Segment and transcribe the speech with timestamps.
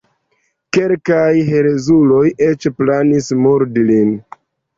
[0.77, 4.13] Kelkaj herezuloj eĉ planis murdi lin.